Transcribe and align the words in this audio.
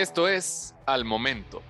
Esto 0.00 0.28
es 0.28 0.74
Al 0.86 1.04
Momento, 1.04 1.60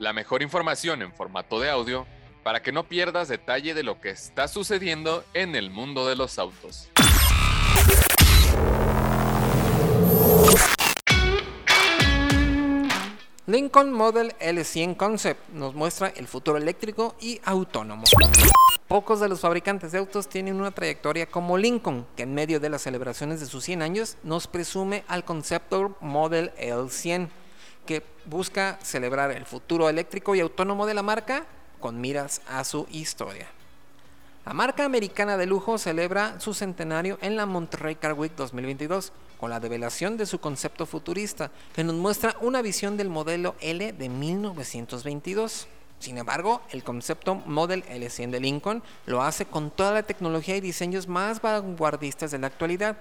la 0.00 0.12
mejor 0.12 0.42
información 0.42 1.00
en 1.00 1.12
formato 1.12 1.60
de 1.60 1.70
audio 1.70 2.08
para 2.42 2.60
que 2.60 2.72
no 2.72 2.88
pierdas 2.88 3.28
detalle 3.28 3.72
de 3.72 3.84
lo 3.84 4.00
que 4.00 4.10
está 4.10 4.48
sucediendo 4.48 5.22
en 5.32 5.54
el 5.54 5.70
mundo 5.70 6.04
de 6.08 6.16
los 6.16 6.40
autos. 6.40 6.90
Lincoln 13.46 13.92
Model 13.92 14.34
L100 14.40 14.96
Concept 14.96 15.48
nos 15.50 15.76
muestra 15.76 16.08
el 16.08 16.26
futuro 16.26 16.58
eléctrico 16.58 17.14
y 17.20 17.40
autónomo. 17.44 18.02
Pocos 18.88 19.20
de 19.20 19.28
los 19.28 19.38
fabricantes 19.38 19.92
de 19.92 19.98
autos 19.98 20.28
tienen 20.28 20.56
una 20.56 20.72
trayectoria 20.72 21.26
como 21.26 21.56
Lincoln, 21.56 22.08
que 22.16 22.24
en 22.24 22.34
medio 22.34 22.58
de 22.58 22.70
las 22.70 22.82
celebraciones 22.82 23.38
de 23.38 23.46
sus 23.46 23.62
100 23.62 23.82
años 23.82 24.16
nos 24.24 24.48
presume 24.48 25.04
al 25.06 25.24
Conceptor 25.24 25.94
Model 26.00 26.50
L100, 26.58 27.28
que 27.88 28.02
busca 28.26 28.78
celebrar 28.82 29.30
el 29.30 29.46
futuro 29.46 29.88
eléctrico 29.88 30.34
y 30.34 30.40
autónomo 30.40 30.84
de 30.84 30.92
la 30.92 31.02
marca 31.02 31.46
con 31.80 31.98
miras 31.98 32.42
a 32.46 32.62
su 32.62 32.86
historia. 32.90 33.46
La 34.44 34.52
marca 34.52 34.84
americana 34.84 35.38
de 35.38 35.46
lujo 35.46 35.78
celebra 35.78 36.38
su 36.38 36.52
centenario 36.52 37.18
en 37.22 37.34
la 37.34 37.46
Monterrey 37.46 37.94
Car 37.94 38.12
Week 38.12 38.34
2022 38.36 39.12
con 39.40 39.48
la 39.48 39.58
develación 39.58 40.18
de 40.18 40.26
su 40.26 40.38
concepto 40.38 40.84
futurista, 40.84 41.50
que 41.74 41.82
nos 41.82 41.94
muestra 41.94 42.36
una 42.42 42.60
visión 42.60 42.98
del 42.98 43.08
modelo 43.08 43.54
L 43.60 43.90
de 43.94 44.08
1922. 44.10 45.66
Sin 45.98 46.18
embargo, 46.18 46.60
el 46.70 46.84
concepto 46.84 47.36
Model 47.36 47.84
L100 47.86 48.30
de 48.30 48.40
Lincoln 48.40 48.82
lo 49.06 49.22
hace 49.22 49.46
con 49.46 49.70
toda 49.70 49.92
la 49.92 50.02
tecnología 50.02 50.56
y 50.56 50.60
diseños 50.60 51.08
más 51.08 51.40
vanguardistas 51.40 52.32
de 52.32 52.38
la 52.38 52.48
actualidad, 52.48 52.98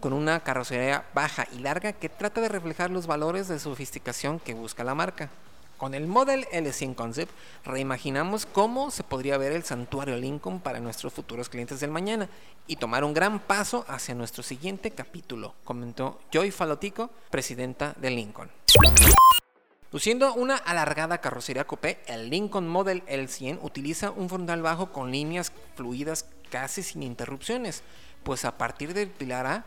con 0.00 0.12
una 0.12 0.40
carrocería 0.40 1.04
baja 1.14 1.46
y 1.52 1.60
larga 1.60 1.92
que 1.92 2.08
trata 2.08 2.40
de 2.40 2.48
reflejar 2.48 2.90
los 2.90 3.06
valores 3.06 3.48
de 3.48 3.58
sofisticación 3.58 4.38
que 4.40 4.54
busca 4.54 4.84
la 4.84 4.94
marca. 4.94 5.30
Con 5.76 5.94
el 5.94 6.06
Model 6.06 6.46
L100 6.52 6.94
Concept 6.94 7.32
reimaginamos 7.64 8.46
cómo 8.46 8.90
se 8.90 9.02
podría 9.02 9.38
ver 9.38 9.52
el 9.52 9.64
santuario 9.64 10.16
Lincoln 10.16 10.60
para 10.60 10.80
nuestros 10.80 11.12
futuros 11.12 11.48
clientes 11.48 11.80
del 11.80 11.90
mañana 11.90 12.28
y 12.66 12.76
tomar 12.76 13.04
un 13.04 13.12
gran 13.12 13.40
paso 13.40 13.84
hacia 13.88 14.14
nuestro 14.14 14.42
siguiente 14.42 14.92
capítulo, 14.92 15.54
comentó 15.64 16.20
Joy 16.32 16.52
Falotico, 16.52 17.10
presidenta 17.30 17.94
de 17.98 18.10
Lincoln. 18.10 18.50
Luciendo 19.90 20.34
una 20.34 20.56
alargada 20.56 21.18
carrocería 21.18 21.66
coupé, 21.66 22.00
el 22.06 22.30
Lincoln 22.30 22.66
Model 22.66 23.04
L100 23.06 23.58
utiliza 23.62 24.10
un 24.10 24.28
frontal 24.28 24.62
bajo 24.62 24.90
con 24.90 25.12
líneas 25.12 25.52
fluidas 25.76 26.26
casi 26.50 26.82
sin 26.82 27.02
interrupciones, 27.02 27.82
pues 28.22 28.44
a 28.44 28.56
partir 28.56 28.94
del 28.94 29.08
pilar 29.08 29.46
A, 29.46 29.64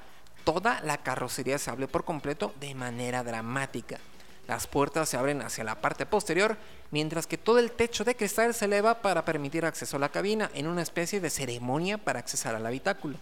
toda 0.48 0.80
la 0.80 1.00
carrocería 1.00 1.58
se 1.58 1.70
abre 1.70 1.90
por 1.90 2.06
completo 2.06 2.54
de 2.62 2.74
manera 2.74 3.22
dramática. 3.22 4.00
Las 4.48 4.66
puertas 4.66 5.10
se 5.10 5.18
abren 5.18 5.42
hacia 5.42 5.66
la 5.66 5.82
parte 5.82 6.06
posterior, 6.06 6.56
mientras 6.90 7.28
que 7.28 7.38
todo 7.38 7.60
el 7.60 7.72
techo 7.72 8.06
de 8.06 8.16
cristal 8.16 8.54
se 8.54 8.64
eleva 8.64 9.02
para 9.02 9.26
permitir 9.26 9.66
acceso 9.66 9.98
a 9.98 10.00
la 10.00 10.08
cabina 10.08 10.50
en 10.54 10.68
una 10.68 10.84
especie 10.84 11.20
de 11.20 11.30
ceremonia 11.30 11.98
para 11.98 12.20
accesar 12.20 12.56
al 12.56 12.66
habitáculo. 12.66 13.18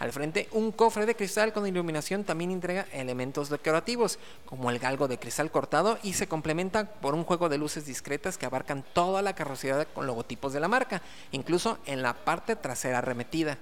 Al 0.00 0.12
frente, 0.12 0.48
un 0.50 0.72
cofre 0.72 1.06
de 1.06 1.14
cristal 1.14 1.52
con 1.52 1.64
iluminación 1.64 2.24
también 2.24 2.50
entrega 2.50 2.86
elementos 2.90 3.50
decorativos, 3.50 4.18
como 4.44 4.68
el 4.68 4.80
galgo 4.80 5.06
de 5.06 5.20
cristal 5.20 5.52
cortado 5.52 6.00
y 6.02 6.14
se 6.14 6.26
complementa 6.26 6.90
por 6.90 7.14
un 7.14 7.22
juego 7.22 7.48
de 7.48 7.56
luces 7.56 7.86
discretas 7.86 8.36
que 8.36 8.46
abarcan 8.46 8.84
toda 8.94 9.22
la 9.22 9.36
carrocería 9.36 9.84
con 9.84 10.08
logotipos 10.08 10.52
de 10.52 10.58
la 10.58 10.66
marca, 10.66 11.02
incluso 11.30 11.78
en 11.86 12.02
la 12.02 12.14
parte 12.14 12.56
trasera 12.56 12.98
arremetida. 12.98 13.58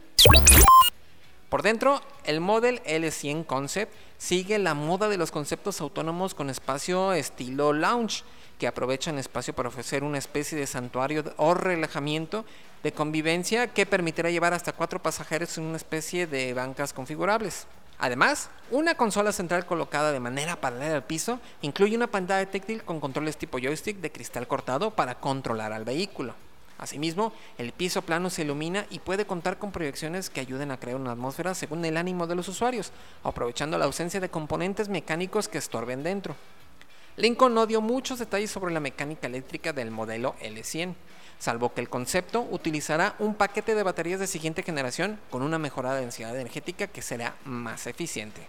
Por 1.53 1.61
dentro, 1.61 2.01
el 2.25 2.41
Model 2.41 2.83
L100 2.85 3.45
Concept 3.45 3.93
sigue 4.17 4.59
la 4.59 4.73
moda 4.73 5.11
de 5.11 5.19
los 5.19 5.31
conceptos 5.31 5.83
autónomos 5.83 6.35
con 6.35 6.49
espacio 6.49 7.13
estilo 7.13 7.75
lounge, 7.75 8.25
que 8.59 8.67
aprovechan 8.67 9.19
espacio 9.19 9.53
para 9.53 9.69
ofrecer 9.69 10.03
una 10.03 10.17
especie 10.17 10.57
de 10.57 10.67
santuario 10.67 11.23
o 11.37 11.53
relajamiento 11.53 12.47
de 12.83 12.93
convivencia 12.93 13.67
que 13.67 13.85
permitirá 13.85 14.31
llevar 14.31 14.55
hasta 14.55 14.73
cuatro 14.73 15.03
pasajeros 15.03 15.59
en 15.59 15.65
una 15.65 15.77
especie 15.77 16.27
de 16.27 16.55
bancas 16.55 16.95
configurables. 16.95 17.67
Además, 17.99 18.49
una 18.71 18.95
consola 18.95 19.31
central 19.31 19.67
colocada 19.67 20.11
de 20.11 20.21
manera 20.21 20.57
paralela 20.57 20.95
al 20.95 21.05
piso 21.05 21.39
incluye 21.61 21.95
una 21.95 22.07
pantalla 22.07 22.51
táctil 22.51 22.83
con 22.83 22.99
controles 22.99 23.37
tipo 23.37 23.59
joystick 23.59 23.99
de 23.99 24.11
cristal 24.11 24.49
cortado 24.49 24.93
para 24.93 25.17
controlar 25.17 25.75
al 25.75 25.85
vehículo. 25.85 26.35
Asimismo, 26.79 27.33
el 27.59 27.73
piso 27.73 28.03
plano 28.03 28.31
se 28.31 28.43
ilumina 28.43 28.87
y 28.91 28.99
puede 28.99 29.27
contar 29.27 29.59
con 29.59 29.73
proyecciones 29.73 30.31
que 30.31 30.41
ayuden 30.41 30.71
a 30.71 30.79
crear 30.79 30.97
una 30.97 31.13
atmósfera 31.13 31.55
según 31.55 31.85
el 31.85 31.97
ánimo 31.97 32.27
de 32.27 32.35
los 32.35 32.49
usuarios, 32.49 32.93
aprovechando 33.23 33.79
la 33.79 33.85
ausencia 33.85 34.21
de 34.21 34.31
componentes 34.31 34.89
mecánicos 34.89 35.49
que 35.49 35.59
estorben 35.59 36.03
dentro. 36.03 36.35
Lincoln 37.17 37.55
no 37.55 37.67
dio 37.67 37.81
muchos 37.81 38.19
detalles 38.19 38.51
sobre 38.51 38.73
la 38.73 38.81
mecánica 38.81 39.27
eléctrica 39.27 39.73
del 39.73 39.91
modelo 39.91 40.35
L100, 40.41 40.95
salvo 41.39 41.75
que 41.75 41.83
el 41.83 41.91
concepto 41.91 42.47
utilizará 42.51 43.17
un 43.19 43.35
paquete 43.35 43.75
de 43.75 43.83
baterías 43.83 44.19
de 44.19 44.27
siguiente 44.27 44.63
generación 44.63 45.21
con 45.31 45.43
una 45.43 45.59
mejorada 45.59 46.01
densidad 46.01 46.35
energética 46.35 46.87
que 46.87 47.03
será 47.03 47.35
más 47.45 47.87
eficiente. 47.87 48.49